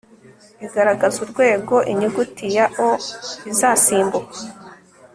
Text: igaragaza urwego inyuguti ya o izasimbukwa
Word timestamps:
igaragaza 0.65 1.17
urwego 1.25 1.75
inyuguti 1.91 2.45
ya 2.55 2.65
o 2.87 2.89
izasimbukwa 3.51 4.39